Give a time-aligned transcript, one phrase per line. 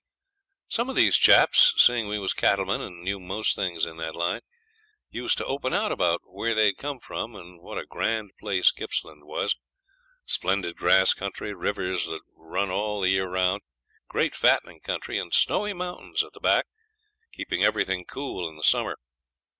[0.67, 4.15] Some of these chaps, seeing we was cattle men and knew most things in that
[4.15, 4.39] line,
[5.11, 9.25] used to open out about where they'd come from, and what a grand place Gippsland
[9.25, 9.55] was
[10.25, 13.61] splendid grass country, rivers that run all the year round,
[14.07, 16.65] great fattening country; and snowy mountains at the back,
[17.31, 18.95] keeping everything cool in the summer.